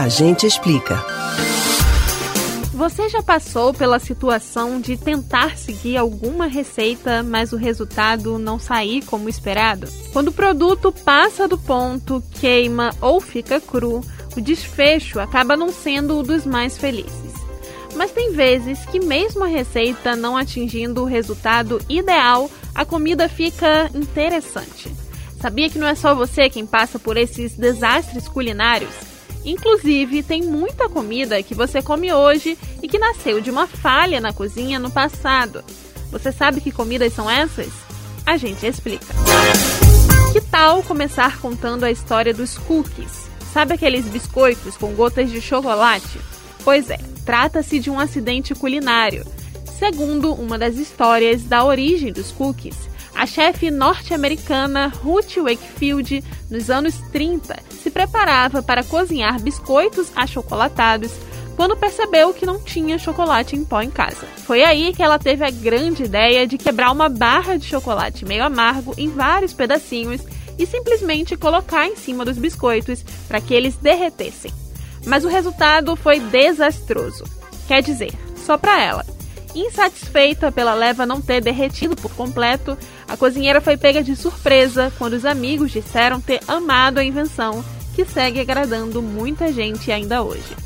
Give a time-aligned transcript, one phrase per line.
[0.00, 0.96] A gente explica.
[2.72, 9.04] Você já passou pela situação de tentar seguir alguma receita, mas o resultado não sair
[9.04, 9.86] como esperado?
[10.10, 14.00] Quando o produto passa do ponto, queima ou fica cru,
[14.34, 17.34] o desfecho acaba não sendo o dos mais felizes.
[17.94, 23.90] Mas tem vezes que, mesmo a receita não atingindo o resultado ideal, a comida fica
[23.94, 24.90] interessante.
[25.38, 29.09] Sabia que não é só você quem passa por esses desastres culinários?
[29.44, 34.32] Inclusive, tem muita comida que você come hoje e que nasceu de uma falha na
[34.32, 35.64] cozinha no passado.
[36.10, 37.72] Você sabe que comidas são essas?
[38.26, 39.06] A gente explica.
[40.32, 43.30] Que tal começar contando a história dos cookies?
[43.52, 46.20] Sabe aqueles biscoitos com gotas de chocolate?
[46.62, 49.24] Pois é, trata-se de um acidente culinário.
[49.78, 52.76] Segundo uma das histórias da origem dos cookies,
[53.20, 61.12] a chefe norte-americana Ruth Wakefield, nos anos 30, se preparava para cozinhar biscoitos achocolatados
[61.54, 64.26] quando percebeu que não tinha chocolate em pó em casa.
[64.46, 68.42] Foi aí que ela teve a grande ideia de quebrar uma barra de chocolate meio
[68.42, 70.22] amargo em vários pedacinhos
[70.58, 74.50] e simplesmente colocar em cima dos biscoitos para que eles derretessem
[75.06, 77.24] mas o resultado foi desastroso.
[77.66, 79.19] Quer dizer, só para ela.
[79.54, 85.14] Insatisfeita pela leva não ter derretido por completo, a cozinheira foi pega de surpresa quando
[85.14, 90.56] os amigos disseram ter amado a invenção, que segue agradando muita gente ainda hoje.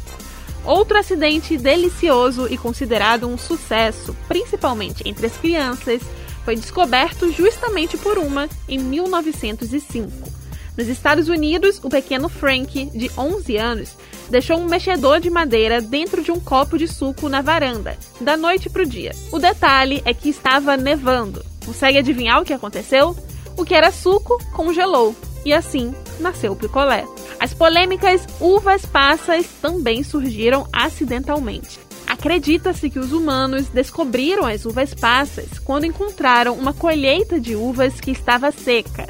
[0.65, 6.03] Outro acidente delicioso e considerado um sucesso, principalmente entre as crianças,
[6.45, 10.44] foi descoberto justamente por uma em 1905.
[10.77, 13.97] Nos Estados Unidos, o pequeno Frank, de 11 anos,
[14.29, 18.69] deixou um mexedor de madeira dentro de um copo de suco na varanda, da noite
[18.69, 19.13] para o dia.
[19.31, 21.45] O detalhe é que estava nevando.
[21.65, 23.17] Consegue adivinhar o que aconteceu?
[23.57, 25.15] O que era suco congelou
[25.45, 27.07] e assim nasceu o picolé.
[27.39, 31.79] As polêmicas uvas passas também surgiram acidentalmente.
[32.07, 38.11] Acredita-se que os humanos descobriram as uvas passas quando encontraram uma colheita de uvas que
[38.11, 39.07] estava seca.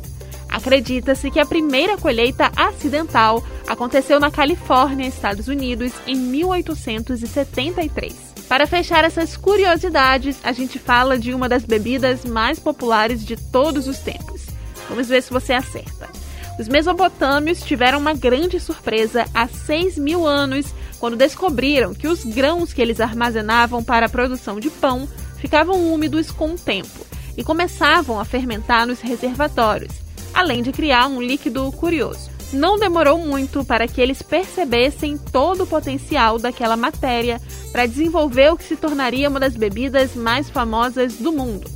[0.55, 8.15] Acredita-se que a primeira colheita acidental aconteceu na Califórnia, Estados Unidos, em 1873.
[8.49, 13.89] Para fechar essas curiosidades, a gente fala de uma das bebidas mais populares de todos
[13.89, 14.47] os tempos.
[14.89, 16.09] Vamos ver se você acerta.
[16.57, 22.73] Os mesopotâmios tiveram uma grande surpresa há 6 mil anos quando descobriram que os grãos
[22.73, 27.05] que eles armazenavam para a produção de pão ficavam úmidos com o tempo
[27.37, 30.04] e começavam a fermentar nos reservatórios
[30.35, 32.31] além de criar um líquido curioso.
[32.53, 37.41] Não demorou muito para que eles percebessem todo o potencial daquela matéria
[37.73, 41.69] para desenvolver o que se tornaria uma das bebidas mais famosas do mundo.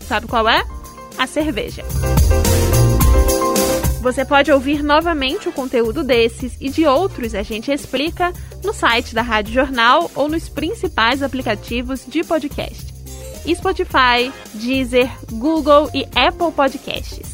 [0.00, 0.64] Sabe qual é?
[1.16, 1.84] A cerveja.
[4.04, 9.14] Você pode ouvir novamente o conteúdo desses e de outros a gente explica no site
[9.14, 12.92] da Rádio Jornal ou nos principais aplicativos de podcast:
[13.54, 17.33] Spotify, Deezer, Google e Apple Podcasts.